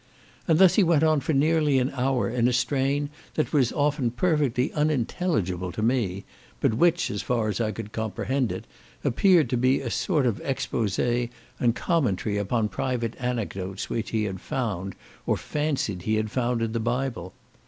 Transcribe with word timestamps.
and 0.47 0.57
thus 0.57 0.73
he 0.73 0.81
went 0.83 1.03
on 1.03 1.19
for 1.19 1.31
nearly 1.31 1.77
an 1.77 1.91
hour, 1.91 2.27
in 2.27 2.47
a 2.47 2.53
strain 2.53 3.11
that 3.35 3.53
was 3.53 3.71
often 3.71 4.09
perfectly 4.09 4.73
unintelligible 4.73 5.71
to 5.71 5.83
me, 5.83 6.25
but 6.59 6.73
which, 6.73 7.11
as 7.11 7.21
far 7.21 7.49
as 7.49 7.61
I 7.61 7.71
could 7.71 7.91
comprehend 7.91 8.51
it, 8.51 8.65
appeared 9.03 9.47
to 9.51 9.57
be 9.57 9.79
a 9.79 9.91
sort 9.91 10.25
of 10.25 10.41
expose 10.41 10.97
and 10.97 11.75
commentary 11.75 12.39
upon 12.39 12.67
private 12.67 13.15
anecdotes 13.19 13.91
which 13.91 14.09
he 14.09 14.23
had 14.23 14.41
found, 14.41 14.95
or 15.27 15.37
fancied 15.37 16.01
he 16.01 16.15
had 16.15 16.31
found 16.31 16.63
in 16.63 16.71
the 16.71 16.79
Bible. 16.79 17.33